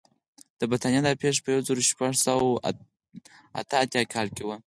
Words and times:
د 0.59 0.61
برېټانیا 0.69 1.01
دا 1.03 1.11
پېښه 1.21 1.39
په 1.43 1.49
یو 1.55 1.65
زرو 1.67 1.81
شپږ 1.89 2.11
سوه 2.25 2.49
اته 3.59 3.75
اتیا 3.83 4.03
کال 4.13 4.27
کې 4.35 4.43
وه. 4.47 4.57